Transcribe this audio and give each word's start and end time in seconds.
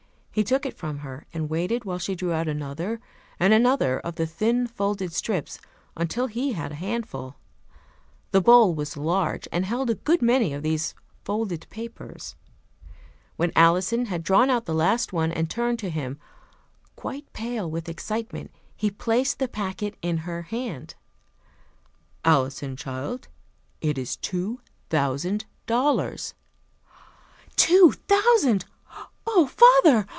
He 0.33 0.45
took 0.45 0.65
it 0.65 0.77
from 0.77 0.99
her, 0.99 1.25
and 1.33 1.49
waited 1.49 1.83
while 1.83 1.99
she 1.99 2.15
drew 2.15 2.31
out 2.31 2.47
another 2.47 3.01
and 3.37 3.53
another 3.53 3.99
of 3.99 4.15
the 4.15 4.25
thin 4.25 4.65
folded 4.65 5.11
slips, 5.11 5.59
until 5.97 6.27
he 6.27 6.53
had 6.53 6.71
a 6.71 6.75
handful. 6.75 7.35
The 8.31 8.39
bowl 8.39 8.73
was 8.73 8.95
large, 8.95 9.45
and 9.51 9.65
held 9.65 9.89
a 9.89 9.93
good 9.95 10.21
many 10.21 10.53
of 10.53 10.63
those 10.63 10.95
folded 11.25 11.67
papers. 11.69 12.37
When 13.35 13.51
Alison 13.57 14.05
had 14.05 14.23
drawn 14.23 14.49
out 14.49 14.63
the 14.63 14.73
last 14.73 15.11
one, 15.11 15.33
and 15.33 15.49
turned 15.49 15.79
to 15.79 15.89
him, 15.89 16.17
quite 16.95 17.33
pale 17.33 17.69
with 17.69 17.89
excitement, 17.89 18.51
he 18.73 18.89
placed 18.89 19.37
the 19.37 19.49
packet 19.49 19.97
in 20.01 20.19
her 20.19 20.43
hand. 20.43 20.95
"Alison, 22.23 22.77
child, 22.77 23.27
it 23.81 23.97
is 23.97 24.15
two 24.15 24.61
thousand 24.89 25.43
dollars!" 25.65 26.35
"Two 27.57 27.91
thousand! 28.07 28.63
Oh, 29.27 29.47
father! 29.47 30.07